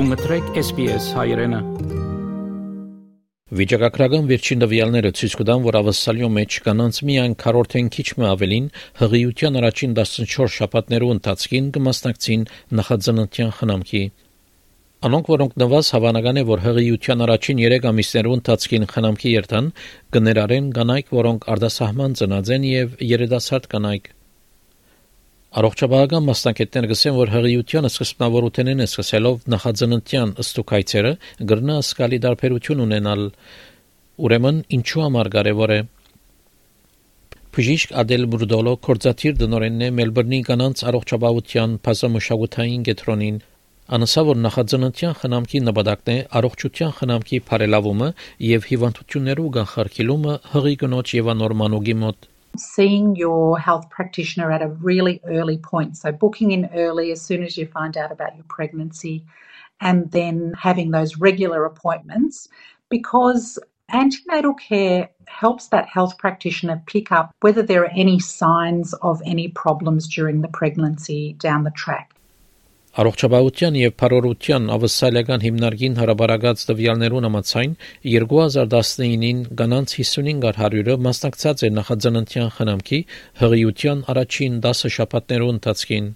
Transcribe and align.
Դու 0.00 0.06
մտրեք 0.08 0.46
SPS 0.56 1.06
հայրենը։ 1.12 1.58
Վիճակագրական 3.58 4.28
վերջին 4.30 4.60
նվյալները 4.62 5.10
ցույց 5.18 5.34
կտան, 5.40 5.64
որ 5.66 5.76
ավսալյո 5.80 6.28
մեջ 6.36 6.54
կանանց 6.64 7.00
միայն 7.08 7.34
քառորդեն 7.42 7.90
քիչ 7.96 8.06
մը 8.22 8.30
ավելին 8.30 8.70
հղիության 9.00 9.60
առաջին 9.60 9.96
14 10.00 10.54
շաբաթներու 10.54 11.10
ընթացքին 11.16 11.66
կմասնակցին 11.74 12.46
նախաձնության 12.80 13.52
խնամքի։ 13.58 14.02
Անոնք, 15.10 15.28
որոնք 15.34 15.60
նվազ 15.64 15.92
հավանական 15.96 16.40
է, 16.40 16.46
որ 16.48 16.64
հղիության 16.64 17.26
առաջին 17.26 17.60
3 17.66 17.90
ամիսներու 17.92 18.38
ընթացքին 18.40 18.88
խնամքի 18.94 19.34
երթան, 19.36 19.68
կներարեն 20.16 20.72
կանայք, 20.80 21.12
որոնք 21.20 21.46
արտասահման 21.56 22.16
ծնած 22.22 22.54
են 22.56 22.66
եւ 22.70 22.96
երիտասարդ 23.04 23.70
կանայք։ 23.76 24.10
Առողջապահական 25.50 26.26
մասնագետները 26.30 26.88
գսեն, 26.92 27.14
որ 27.16 27.30
հղիության 27.34 27.86
սկզբնավորությունն 27.88 28.82
է 28.84 28.84
սկսելով 28.86 29.40
նախաձնության 29.54 30.34
ըստուկայցերը 30.44 31.10
գրնա 31.50 31.78
սկալի 31.82 32.20
դարբերություն 32.26 32.82
ունենալ։ 32.84 33.24
Ուրեմն 34.28 34.60
ինչու 34.78 35.02
համար 35.06 35.30
կարևոր 35.34 35.74
է 35.74 35.80
Բժիշկ 37.50 37.96
Ադել 38.04 38.28
Բուրդոլո 38.30 38.76
կորզաթիր 38.86 39.38
դնորենն 39.42 39.82
է 39.82 39.90
Մելբուրնի 39.98 40.40
կանանց 40.46 40.84
առողջապահության 40.90 41.72
բազմամշակութային 41.86 42.84
կենտրոնին 42.90 43.40
անասա 43.96 44.22
որ 44.30 44.38
նախաձնության 44.46 45.16
խնամքի 45.20 45.60
նպատակն 45.66 46.10
է 46.14 46.18
առողջության 46.40 46.92
խնամքի 47.00 47.40
բարելավումը 47.50 48.10
եւ 48.54 48.68
հիվանդություններու 48.70 49.52
կանխարգելումը 49.56 50.36
հղի 50.54 50.74
կնոջ 50.84 51.14
եւ 51.18 51.32
անորմանուգի 51.34 51.96
մոտ 52.04 52.30
seeing 52.56 53.16
your 53.16 53.58
health 53.58 53.88
practitioner 53.90 54.50
at 54.50 54.62
a 54.62 54.68
really 54.68 55.20
early 55.26 55.58
point. 55.58 55.96
So, 55.96 56.12
booking 56.12 56.52
in 56.52 56.70
early 56.74 57.12
as 57.12 57.22
soon 57.22 57.42
as 57.42 57.56
you 57.56 57.66
find 57.66 57.96
out 57.96 58.12
about 58.12 58.36
your 58.36 58.44
pregnancy, 58.48 59.24
and 59.80 60.10
then 60.10 60.52
having 60.58 60.90
those 60.90 61.16
regular 61.16 61.64
appointments 61.64 62.48
because 62.90 63.58
antenatal 63.92 64.54
care 64.54 65.08
helps 65.26 65.68
that 65.68 65.88
health 65.88 66.18
practitioner 66.18 66.82
pick 66.86 67.10
up 67.10 67.34
whether 67.40 67.62
there 67.62 67.82
are 67.84 67.92
any 67.96 68.18
signs 68.18 68.92
of 68.94 69.22
any 69.24 69.48
problems 69.48 70.08
during 70.08 70.42
the 70.42 70.48
pregnancy 70.48 71.34
down 71.34 71.64
the 71.64 71.70
track. 71.70 72.14
Առողջապահության 72.98 73.76
եւ 73.78 73.92
Փարորության 74.02 74.64
ավսալական 74.74 75.44
հիմնարկին 75.44 75.92
հրաբարակած 76.00 76.64
տվյալներուն 76.70 77.26
համաձայն 77.28 77.76
2019-ին 78.14 79.44
կանանց 79.60 79.94
55-ը 79.98 80.96
մասնակցած 81.06 81.62
է 81.68 81.70
նախաձնության 81.76 82.50
խնամքի 82.56 83.00
հղիության 83.42 84.02
առաջին 84.10 84.58
10 84.66 84.92
շաբաթներու 84.96 85.52
ընթացքին։ 85.54 86.10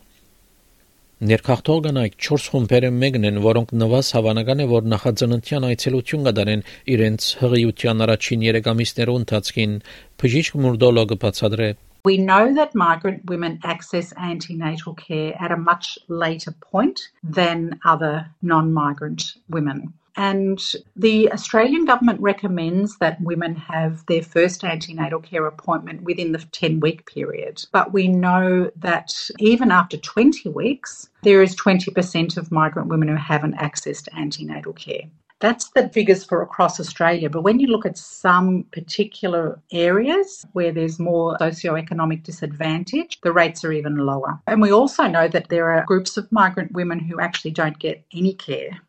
Ներքախտող 1.30 1.80
կանայք 1.86 2.18
4 2.26 2.50
խումբերը 2.50 2.92
մեկն 2.98 3.30
են, 3.30 3.40
որոնք 3.46 3.78
նվազ 3.78 4.12
հավանական 4.18 4.66
է, 4.66 4.70
որ 4.74 4.92
նախաձնության 4.98 5.70
այցելություն 5.70 6.26
կդարեն 6.26 6.68
իրենց 6.98 7.30
հղիության 7.44 8.06
առաջին 8.08 8.46
3 8.50 8.70
ամիսներու 8.74 9.18
ընթացքին։ 9.22 9.80
Բժիշկ 10.24 10.62
Մուրդոլոգը 10.66 11.22
բացատրե 11.22 11.68
We 12.04 12.18
know 12.18 12.54
that 12.54 12.74
migrant 12.74 13.24
women 13.30 13.60
access 13.64 14.12
antenatal 14.18 14.92
care 14.94 15.34
at 15.40 15.50
a 15.50 15.56
much 15.56 15.98
later 16.08 16.52
point 16.52 17.00
than 17.22 17.80
other 17.84 18.28
non 18.42 18.74
migrant 18.74 19.36
women. 19.48 19.94
And 20.16 20.62
the 20.94 21.32
Australian 21.32 21.86
government 21.86 22.20
recommends 22.20 22.98
that 22.98 23.20
women 23.20 23.56
have 23.56 24.04
their 24.06 24.22
first 24.22 24.62
antenatal 24.62 25.20
care 25.20 25.46
appointment 25.46 26.02
within 26.02 26.32
the 26.32 26.38
10 26.52 26.80
week 26.80 27.06
period. 27.06 27.64
But 27.72 27.92
we 27.92 28.06
know 28.08 28.70
that 28.76 29.12
even 29.38 29.72
after 29.72 29.96
20 29.96 30.50
weeks, 30.50 31.08
there 31.22 31.42
is 31.42 31.56
20% 31.56 32.36
of 32.36 32.52
migrant 32.52 32.88
women 32.88 33.08
who 33.08 33.16
haven't 33.16 33.56
accessed 33.56 34.08
antenatal 34.14 34.74
care. 34.74 35.04
That's 35.40 35.70
the 35.70 35.88
figures 35.88 36.24
for 36.24 36.42
across 36.42 36.78
Australia. 36.80 37.28
But 37.28 37.42
when 37.42 37.60
you 37.60 37.66
look 37.66 37.84
at 37.84 37.98
some 37.98 38.64
particular 38.72 39.60
areas 39.72 40.46
where 40.52 40.72
there's 40.72 40.98
more 40.98 41.36
socioeconomic 41.38 42.22
disadvantage, 42.22 43.20
the 43.22 43.32
rates 43.32 43.64
are 43.64 43.72
even 43.72 43.96
lower. 43.96 44.38
And 44.46 44.62
we 44.62 44.72
also 44.72 45.04
know 45.04 45.28
that 45.28 45.48
there 45.48 45.70
are 45.70 45.84
groups 45.84 46.16
of 46.16 46.30
migrant 46.30 46.72
women 46.72 46.98
who 46.98 47.20
actually 47.20 47.50
don't 47.50 47.78
get 47.78 48.04
any 48.12 48.34
care. 48.34 48.80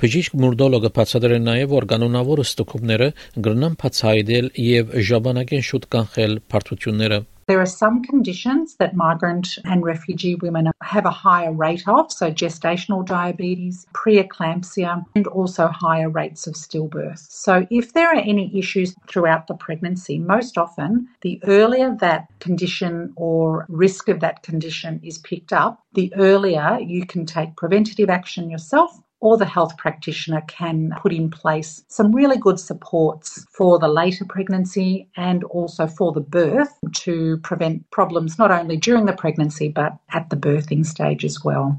Բժիշկ 0.00 0.36
Մուրդոլոգը 0.40 0.88
բացատրել 0.96 1.34
է 1.36 1.40
նաև, 1.44 1.72
որ 1.74 1.84
կանոնավոր 1.90 2.40
ստուգումները 2.40 3.08
գրնան 3.44 3.74
բացահայտել 3.82 4.46
եւ 4.66 4.94
ժամանակեն 5.10 5.66
շուտ 5.68 5.84
կանխել 5.94 6.32
բարդությունները 6.54 7.18
There 7.50 7.60
are 7.60 7.66
some 7.66 8.04
conditions 8.04 8.76
that 8.76 8.94
migrant 8.94 9.58
and 9.64 9.82
refugee 9.82 10.36
women 10.36 10.70
have 10.82 11.04
a 11.04 11.10
higher 11.10 11.52
rate 11.52 11.82
of, 11.88 12.12
so 12.12 12.30
gestational 12.30 13.04
diabetes, 13.04 13.88
preeclampsia, 13.92 15.04
and 15.16 15.26
also 15.26 15.66
higher 15.66 16.08
rates 16.08 16.46
of 16.46 16.54
stillbirth. 16.54 17.26
So, 17.28 17.66
if 17.68 17.92
there 17.92 18.06
are 18.06 18.20
any 18.20 18.56
issues 18.56 18.94
throughout 19.08 19.48
the 19.48 19.54
pregnancy, 19.54 20.16
most 20.16 20.58
often 20.58 21.08
the 21.22 21.40
earlier 21.42 21.96
that 21.98 22.28
condition 22.38 23.12
or 23.16 23.66
risk 23.68 24.08
of 24.08 24.20
that 24.20 24.44
condition 24.44 25.00
is 25.02 25.18
picked 25.18 25.52
up, 25.52 25.82
the 25.94 26.14
earlier 26.14 26.78
you 26.80 27.04
can 27.04 27.26
take 27.26 27.56
preventative 27.56 28.10
action 28.10 28.48
yourself 28.48 28.96
or 29.20 29.36
the 29.36 29.44
health 29.44 29.76
practitioner 29.76 30.42
can 30.48 30.92
put 31.00 31.12
in 31.12 31.30
place 31.30 31.84
some 31.88 32.14
really 32.14 32.38
good 32.38 32.58
supports 32.58 33.46
for 33.50 33.78
the 33.78 33.88
later 33.88 34.24
pregnancy 34.24 35.08
and 35.16 35.44
also 35.44 35.86
for 35.86 36.12
the 36.12 36.20
birth 36.20 36.72
to 36.92 37.36
prevent 37.38 37.88
problems 37.90 38.38
not 38.38 38.50
only 38.50 38.76
during 38.76 39.06
the 39.06 39.12
pregnancy 39.12 39.68
but 39.68 39.96
at 40.10 40.28
the 40.30 40.36
birthing 40.36 40.84
stage 40.84 41.24
as 41.24 41.44
well. 41.44 41.78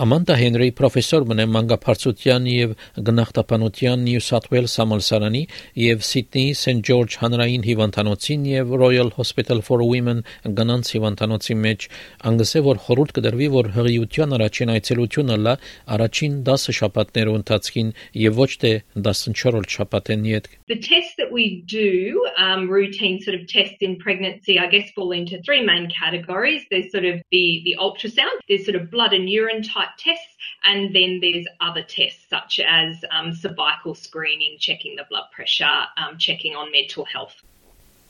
Ամանդա 0.00 0.32
Հենրի 0.40 0.66
պրոֆեսոր 0.78 1.24
մնե 1.28 1.44
մանկապարծության 1.52 2.44
եւ 2.48 2.70
գնահատապանության 3.04 4.04
Նյու 4.06 4.22
Սաթ 4.24 4.46
Ուելս 4.48 4.76
համալսարանի 4.80 5.42
եւ 5.82 6.04
Սիդնեի 6.08 6.54
Սենթ 6.56 6.86
Ջորջ 6.88 7.16
հանրային 7.20 7.66
հիվանդանոցին 7.66 8.46
եւ 8.48 8.72
Royal 8.80 9.12
Hospital 9.18 9.60
for 9.66 9.84
Women 9.84 10.22
գնանց 10.60 10.92
հիվանդանոցի 10.96 11.56
մեջ 11.66 11.84
անգսե 12.30 12.62
որ 12.70 12.80
խորհուրդ 12.86 13.12
կդրվի 13.20 13.48
որ 13.60 13.68
հղիության 13.76 14.32
առաջին 14.40 14.72
այցելությունը 14.78 15.36
լա 15.44 15.54
առաջին 16.00 16.40
10 16.48 16.76
շաբաթներու 16.80 17.36
ընթացքին 17.42 17.92
եւ 18.24 18.40
ոչ 18.40 18.50
թե 18.64 18.72
14-րդ 18.96 19.76
շաբաթեն 19.76 20.24
յետ 20.32 20.50
The 20.70 20.80
tests 20.80 21.14
that 21.18 21.32
we 21.32 21.62
do, 21.66 22.24
um, 22.38 22.70
routine 22.70 23.20
sort 23.20 23.34
of 23.34 23.46
tests 23.48 23.82
in 23.82 23.98
pregnancy, 23.98 24.56
I 24.56 24.68
guess 24.68 24.88
fall 24.94 25.10
into 25.10 25.42
three 25.42 25.64
main 25.66 25.90
categories. 25.90 26.62
There's 26.70 26.92
sort 26.92 27.04
of 27.04 27.20
the, 27.32 27.60
the 27.66 27.74
ultrasound, 27.76 28.38
there's 28.48 28.64
sort 28.64 28.76
of 28.76 28.88
blood 28.88 29.12
and 29.12 29.28
urine 29.28 29.62
type 29.62 29.89
tests, 29.97 30.37
and 30.63 30.95
then 30.95 31.19
there's 31.21 31.45
other 31.61 31.83
tests 31.83 32.25
such 32.29 32.59
as 32.59 33.03
um, 33.11 33.33
cervical 33.33 33.95
screening, 33.95 34.57
checking 34.59 34.95
the 34.95 35.05
blood 35.09 35.25
pressure, 35.31 35.79
um, 35.97 36.17
checking 36.17 36.55
on 36.55 36.71
mental 36.71 37.05
health. 37.05 37.35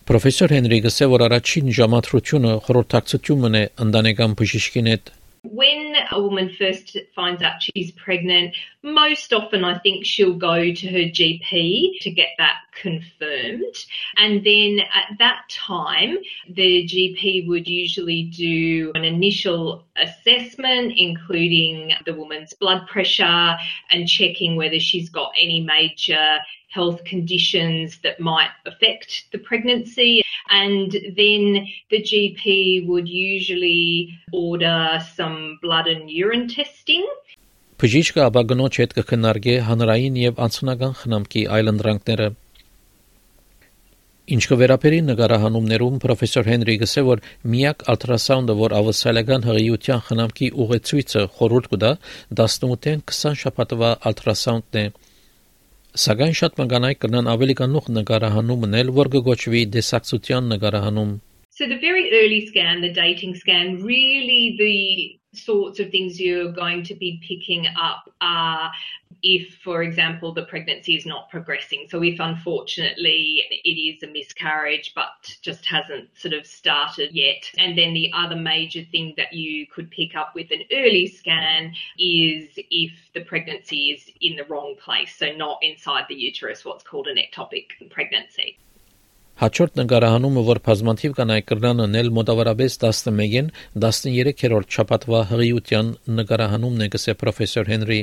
Պրոֆեսոր 0.06 0.52
Հենրիգսը 0.54 1.06
որ 1.10 1.22
առաջին 1.26 1.70
ժամադրությունը 1.74 2.50
խորհրդակցությունն 2.66 3.56
է 3.58 3.64
ընտանեկան 3.86 4.36
բժիշկին 4.42 4.90
հետ 4.94 5.08
when 5.52 5.96
a 6.12 6.22
woman 6.22 6.50
first 6.58 6.98
finds 7.16 7.42
out 7.42 7.62
she's 7.62 7.92
pregnant, 7.92 8.56
most 8.84 9.34
often 9.34 9.64
I 9.64 9.78
think 9.80 10.06
she'll 10.06 10.34
go 10.34 10.74
to 10.74 10.88
her 10.88 11.06
GP 11.20 12.00
to 12.02 12.12
get 12.12 12.30
that 12.38 12.58
confirmed. 12.82 13.76
And 14.18 14.44
then 14.46 14.80
at 14.94 15.18
that 15.20 15.44
time, 15.50 16.18
the 16.50 16.86
GP 16.86 17.48
would 17.48 17.68
usually 17.68 18.24
do 18.24 18.92
an 18.96 19.04
initial 19.04 19.86
assessment, 19.96 20.94
including 20.96 21.94
the 22.06 22.14
woman's 22.14 22.54
blood 22.54 22.88
pressure 22.88 23.56
and 23.92 24.08
checking 24.08 24.56
whether 24.56 24.80
she's 24.80 25.10
got 25.10 25.32
any 25.40 25.62
major 25.62 26.40
health 26.70 27.04
conditions 27.06 28.00
that 28.04 28.20
might 28.20 28.50
affect 28.66 29.26
the 29.32 29.38
pregnancy. 29.38 30.22
And 30.50 30.92
then 30.92 31.68
the 31.90 32.02
GP 32.02 32.86
would 32.88 33.08
usually 33.08 34.10
order 34.34 35.00
some 35.16 35.58
blood 35.62 35.88
and 35.88 36.10
urine 36.10 36.48
testing. 36.48 37.08
Բժիշկը 37.76 38.22
ապագնոջ 38.24 38.78
հետ 38.80 38.94
կքննարկի 38.96 39.54
հանրային 39.68 40.18
եւ 40.22 40.38
անձնական 40.46 40.94
խնամքի 41.00 41.42
այլընտրանքները 41.58 42.28
Ինչ 44.31 44.43
կվերապերի 44.51 44.99
նկարահանումներում 45.11 46.01
պրոֆեսոր 46.05 46.51
Հենրի 46.51 46.75
գսե 46.85 47.03
որ 47.07 47.23
միակ 47.55 47.85
ալտրասաունդը 47.95 48.55
որ 48.61 48.75
ավսալական 48.81 49.47
հղիության 49.49 50.03
խնամքի 50.09 50.51
ուղեցույցը 50.65 51.23
խորհուրդ 51.39 51.71
կտա 51.73 51.93
18-ին 52.39 53.03
20 53.11 53.41
շաբաթվա 53.45 53.91
ալտրասաունդն 54.11 54.83
է 54.83 54.85
Սակայն 55.99 56.35
շատ 56.39 56.61
մնկանայք 56.61 56.99
կնան 57.03 57.29
ավելի 57.33 57.55
կանուխ 57.59 57.87
նկարահանումն 57.97 58.77
էլ, 58.81 58.91
որ 58.95 59.09
կգոչվի 59.15 59.63
դեսակցության 59.75 60.53
նկարահանում։ 60.55 61.11
So 61.51 61.67
the 61.67 61.79
very 61.83 62.05
early 62.19 62.47
scan, 62.47 62.81
the 62.81 62.93
dating 62.95 63.35
scan, 63.35 63.83
really 63.83 64.55
the 64.61 65.19
sorts 65.35 65.81
of 65.81 65.91
things 65.91 66.21
you're 66.21 66.53
going 66.53 66.85
to 66.85 66.95
be 66.95 67.21
picking 67.27 67.67
up 67.75 68.07
are 68.21 68.71
if, 69.22 69.56
for 69.64 69.82
example, 69.82 70.34
the 70.34 70.44
pregnancy 70.44 70.96
is 70.96 71.06
not 71.06 71.30
progressing. 71.30 71.88
So, 71.90 72.04
if 72.04 72.20
unfortunately 72.20 73.44
it 73.64 73.70
is 73.70 74.04
a 74.04 74.08
miscarriage 74.08 74.94
but 74.96 75.36
just 75.42 75.66
hasn't 75.66 76.10
sort 76.18 76.34
of 76.34 76.46
started 76.46 77.12
yet. 77.14 77.50
And 77.58 77.78
then 77.78 77.94
the 77.94 78.12
other 78.14 78.36
major 78.36 78.84
thing 78.84 79.14
that 79.18 79.34
you 79.34 79.66
could 79.68 79.90
pick 79.90 80.16
up 80.16 80.34
with 80.36 80.52
an 80.52 80.64
early 80.72 81.08
scan 81.08 81.74
is 81.98 82.50
if 82.70 82.92
the 83.14 83.22
pregnancy 83.22 83.92
is 83.92 84.12
in 84.22 84.36
the 84.36 84.46
wrong 84.46 84.76
place, 84.84 85.16
so 85.18 85.32
not 85.36 85.58
inside 85.62 86.06
the 86.10 86.16
uterus, 86.16 86.64
what's 86.66 86.84
called 86.84 87.08
an 87.08 87.18
ectopic 87.18 87.66
pregnancy. 87.90 88.58
Հաջորդ 89.36 89.74
նկարահանումը, 89.76 90.42
որ 90.48 90.60
բազմաթիվ 90.64 91.16
կանայք 91.18 91.48
կրնան 91.50 91.84
անել 91.86 92.10
մոտավորապես 92.18 92.78
11-ին 92.84 93.50
13-րդ 93.84 94.70
շաբաթվա 94.76 95.20
հղիության 95.32 95.90
նկարահանումն 96.20 96.86
է 96.86 96.88
գսե 96.94 97.16
պրոֆեսոր 97.20 97.72
Հենրի 97.74 97.98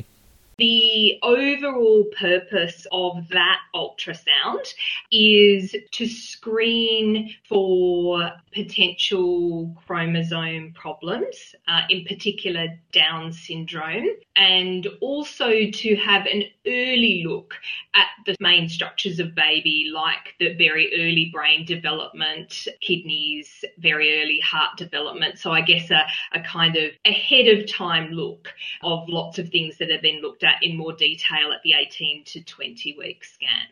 the 0.57 1.19
overall 1.21 2.05
purpose 2.19 2.87
of 2.91 3.27
that 3.29 3.59
ultrasound 3.75 4.73
is 5.11 5.75
to 5.91 6.07
screen 6.07 7.35
for 7.47 8.31
potential 8.51 9.75
chromosome 9.85 10.73
problems, 10.73 11.53
uh, 11.67 11.81
in 11.91 12.05
particular 12.05 12.69
Down 12.91 13.31
syndrome, 13.31 14.07
and 14.35 14.87
also 14.99 15.69
to 15.69 15.95
have 15.97 16.25
an 16.25 16.45
early 16.65 17.23
look 17.27 17.53
at 17.93 18.07
the 18.25 18.35
main 18.39 18.67
structures 18.67 19.19
of 19.19 19.35
baby, 19.35 19.91
like 19.93 20.33
the 20.39 20.55
very 20.55 20.91
early 20.95 21.29
brain 21.31 21.65
development, 21.67 22.67
kidneys, 22.81 23.63
very 23.77 24.23
early 24.23 24.39
heart 24.39 24.75
development. 24.75 25.37
So 25.37 25.51
I 25.51 25.61
guess 25.61 25.91
a, 25.91 26.03
a 26.33 26.41
kind 26.41 26.75
of 26.77 26.91
ahead 27.05 27.47
of 27.47 27.71
time 27.71 28.11
look 28.11 28.51
of 28.81 29.07
lots 29.07 29.37
of 29.37 29.49
things 29.49 29.77
that 29.77 29.91
have 29.91 30.01
been 30.01 30.19
looked 30.19 30.43
at 30.43 30.46
in 30.61 30.77
more 30.77 30.93
detail 30.93 31.51
at 31.55 31.61
the 31.63 31.73
18 31.73 32.23
to 32.33 32.41
20 32.41 32.95
week 32.99 33.23
scan. 33.23 33.67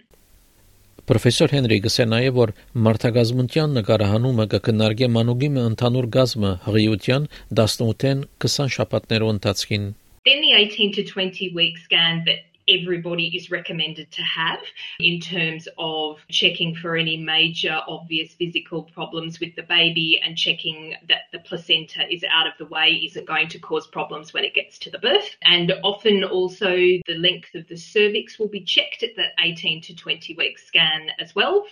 Պրոֆեսոր 1.06 1.52
Հենրի 1.54 1.78
գսե 1.86 2.06
նաև 2.10 2.38
որ 2.40 2.52
մարդագազմունտյան 2.86 3.76
նկարահանումը 3.78 4.46
կքննարկե 4.54 5.10
մանուկի 5.18 5.50
ընդհանուր 5.64 6.08
գազմը 6.16 6.54
հղիության 6.66 7.28
18-ին 7.62 8.24
20 8.46 8.74
շաբաթներով 8.78 9.34
ընթացքին 9.36 9.86
Then 10.26 10.42
the 10.42 10.54
18 10.58 10.94
to 10.98 11.04
20 11.04 11.54
week 11.54 11.78
scan 11.78 12.24
that 12.26 12.42
everybody 12.68 13.36
is 13.36 13.52
recommended 13.52 14.12
to 14.12 14.22
have 14.22 14.60
in 15.00 15.20
terms 15.20 15.68
of 15.78 16.18
checking 16.30 16.76
for 16.76 16.96
any 16.96 17.18
major 17.18 17.80
obvious 17.88 18.34
physical 18.34 18.84
problems 18.84 19.40
with 19.40 19.56
the 19.56 19.64
baby 19.64 20.22
and 20.24 20.38
checking 20.38 20.96
that 21.08 21.24
the 21.32 21.40
placenta 21.40 22.02
is 22.12 22.24
out 22.30 22.48
of 22.48 22.54
the 22.58 22.66
way 22.66 23.02
isn't 23.06 23.28
going 23.28 23.48
to 23.48 23.60
cause 23.60 23.88
problems 23.88 24.34
when 24.34 24.44
it 24.44 24.54
gets 24.54 24.78
to 24.80 24.90
the 24.90 25.00
birth. 25.00 25.36
And 25.44 25.74
often 25.84 26.24
also 26.24 26.76
the 26.76 27.18
length 27.18 27.56
of 27.56 27.68
the 27.68 27.78
cervix 27.78 28.40
will 28.40 28.48
be 28.48 28.62
checked 28.62 29.04
at 29.04 29.16
that 29.18 29.34
18 29.40 29.82
to 29.84 29.96
20 29.96 30.36
week 30.36 30.60
scan 30.60 31.10
as 31.20 31.36
well. 31.36 31.66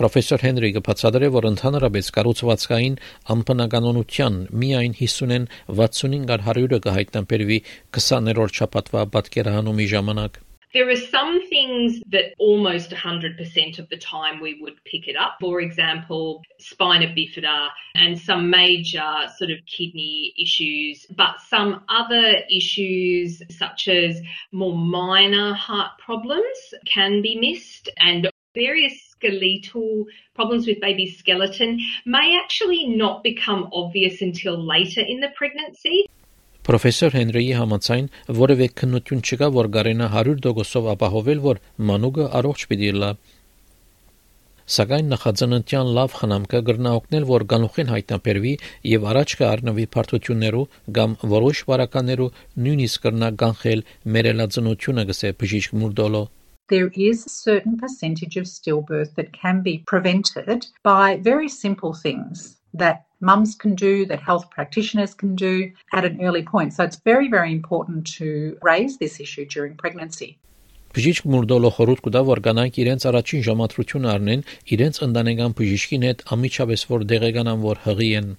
Պրոֆեսոր 0.00 0.40
Հենրիգը 0.46 0.80
բացատրե, 0.86 1.28
որ 1.34 1.46
ընդհանրապես 1.50 2.06
կառուցվածքային 2.16 2.94
անբնականոնության 3.34 4.38
միայն 4.62 4.94
50-ին 5.00 5.44
65 5.80 6.32
առ 6.36 6.44
100-ը 6.46 6.78
կհայտնաբերվի 6.86 7.58
20-րդ 7.98 8.60
շաբաթվա 8.60 9.02
պատկերահանումի 9.16 9.88
ժամանակ։ 9.92 10.40
There 10.72 10.88
are 10.88 10.96
some 10.96 11.40
things 11.50 12.00
that 12.12 12.32
almost 12.38 12.92
100% 12.92 13.78
of 13.78 13.88
the 13.90 13.98
time 13.98 14.40
we 14.40 14.56
would 14.62 14.82
pick 14.84 15.06
it 15.08 15.16
up. 15.18 15.36
For 15.40 15.60
example, 15.60 16.42
spina 16.60 17.08
bifida 17.08 17.68
and 17.96 18.16
some 18.16 18.48
major 18.48 19.12
sort 19.36 19.50
of 19.50 19.58
kidney 19.66 20.32
issues, 20.40 21.04
but 21.14 21.42
some 21.46 21.82
other 21.90 22.36
issues 22.48 23.42
such 23.50 23.88
as 23.88 24.22
more 24.52 24.76
minor 24.76 25.52
heart 25.52 25.98
problems 25.98 26.58
can 26.86 27.20
be 27.20 27.34
missed 27.36 27.90
and 27.98 28.30
various 28.54 28.94
skeletal 29.10 30.06
problems 30.34 30.66
with 30.66 30.80
baby 30.80 31.06
skeleton 31.06 31.78
may 32.04 32.36
actually 32.36 32.86
not 32.88 33.22
become 33.22 33.68
obvious 33.72 34.22
until 34.22 34.56
later 34.58 35.02
in 35.06 35.20
the 35.20 35.30
pregnancy. 35.38 36.06
Պրոֆեսոր 36.66 37.14
Հենրիի 37.16 37.52
համաձայն 37.56 38.08
որևէ 38.36 38.66
քննություն 38.78 39.22
չկա, 39.24 39.48
որ 39.54 39.68
գարենա 39.76 40.08
100%-ով 40.12 40.88
ապահովել, 40.94 41.38
որ 41.46 41.60
մանուկը 41.90 42.26
առողջ 42.40 42.64
պիտի 42.72 42.90
լա։ 43.00 43.12
Սակայն 44.70 45.08
նախաձեռնության 45.14 45.92
լավ 45.98 46.18
խնամքը 46.18 46.60
գրնա 46.68 46.90
օգնել, 46.98 47.24
որ 47.30 47.46
գանուխին 47.54 47.92
հայտնաբերվի 47.94 48.52
եւ 48.90 49.06
առաջ 49.14 49.36
կառնվի 49.40 49.86
բարդություններու 49.94 50.66
կամ 50.98 51.16
որոշ 51.38 51.62
վարականներու 51.70 52.28
նույնիսկ 52.66 53.06
կրնա 53.06 53.30
կանխել 53.44 53.86
մերելածնությունը 54.18 55.08
գսե 55.10 55.32
բժիշկ 55.40 55.74
Մուրդոլո 55.80 56.22
there 56.70 56.90
is 56.94 57.26
a 57.26 57.28
certain 57.28 57.76
percentage 57.76 58.36
of 58.36 58.46
stillbirth 58.46 59.14
that 59.16 59.32
can 59.32 59.60
be 59.60 59.78
prevented 59.86 60.66
by 60.82 61.16
very 61.16 61.48
simple 61.48 61.92
things 61.92 62.56
that 62.72 63.04
mums 63.20 63.54
can 63.54 63.74
do, 63.74 64.06
that 64.06 64.20
health 64.20 64.48
practitioners 64.50 65.12
can 65.12 65.34
do 65.34 65.70
at 65.92 66.04
an 66.04 66.22
early 66.22 66.42
point. 66.42 66.72
So 66.72 66.84
it's 66.84 67.00
very, 67.04 67.28
very 67.28 67.52
important 67.52 68.06
to 68.18 68.56
raise 68.62 68.98
this 68.98 69.20
issue 69.20 69.44
during 69.44 69.76
pregnancy. 69.76 70.38
Բժիշկ 70.90 71.26
Մուրդոլը 71.30 71.68
խորհուրդ 71.76 72.00
կտա, 72.02 72.20
որ 72.26 72.40
կանայք 72.42 72.78
իրենց 72.82 73.04
առաջին 73.10 73.42
ժամադրությունը 73.46 74.08
առնեն 74.10 74.40
իրենց 74.74 74.96
ընտանեկան 75.06 75.52
բժիշկին 75.60 76.06
հետ 76.08 76.24
ամիջապես 76.34 76.82
որ 76.90 77.04
դեղեկանան, 77.12 77.60
որ 77.62 77.82
հղի 77.84 78.08
են 78.20 78.32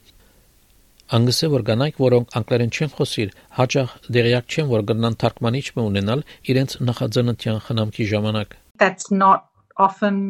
Անգսե 1.12 1.48
որ 1.52 1.64
կանայք, 1.68 1.98
որոնք 2.00 2.36
անգլերեն 2.40 2.70
չեն 2.72 2.92
խոսիր, 2.96 3.32
հաճախ 3.58 3.96
դերյակ 4.16 4.54
չեն, 4.56 4.68
որ 4.72 4.84
կգնան 4.92 5.18
թարգմանիչ 5.24 5.66
ունենալ 5.82 6.22
իրենց 6.54 6.76
նախաձեռնության 6.88 7.60
խնամքի 7.68 8.06
ժամանակ։ 8.12 8.56
That's 8.84 9.12
not 9.12 9.50
often 9.76 10.22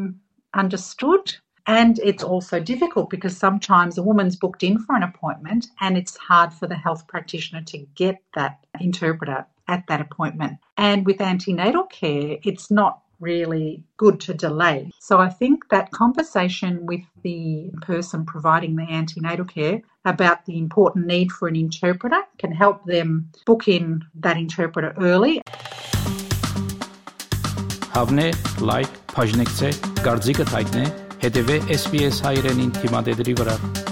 understood 0.63 1.37
and 1.67 1.99
it's 1.99 2.23
also 2.23 2.59
difficult 2.59 3.11
because 3.11 3.37
sometimes 3.37 3.97
a 3.97 4.03
woman's 4.03 4.35
booked 4.35 4.63
in 4.63 4.79
for 4.79 4.95
an 4.95 5.03
appointment 5.03 5.67
and 5.79 5.97
it's 5.97 6.17
hard 6.17 6.51
for 6.51 6.67
the 6.67 6.75
health 6.75 7.05
practitioner 7.07 7.61
to 7.61 7.77
get 7.95 8.17
that 8.33 8.65
interpreter 8.79 9.45
at 9.67 9.85
that 9.87 10.01
appointment. 10.01 10.57
And 10.77 11.05
with 11.05 11.21
antenatal 11.21 11.83
care, 11.83 12.37
it's 12.43 12.71
not 12.71 13.01
really 13.20 13.82
good 13.96 14.20
to 14.20 14.34
delay. 14.34 14.90
So 15.00 15.18
I 15.18 15.28
think 15.28 15.68
that 15.70 15.90
conversation 15.90 16.86
with 16.86 17.00
the 17.22 17.70
person 17.80 18.26
providing 18.26 18.76
the 18.76 18.84
antenatal 18.90 19.46
care 19.46 19.82
about 20.04 20.44
the 20.46 20.58
important 20.58 21.06
need 21.06 21.32
for 21.32 21.48
an 21.48 21.56
interpreter 21.56 22.22
can 22.38 22.52
help 22.52 22.84
them 22.84 23.30
book 23.46 23.68
in 23.68 24.04
that 24.20 24.36
interpreter 24.36 24.94
early. 25.00 25.40
Հավնե, 27.96 28.26
լայք, 28.68 28.96
բաժնեկցե, 29.14 29.70
դարձիկը 30.04 30.46
թայտնե, 30.52 30.84
հետևե 31.24 31.58
SPS 31.80 32.20
հայրենին 32.28 32.76
թիմադեդի 32.76 33.40
վրա։ 33.40 33.89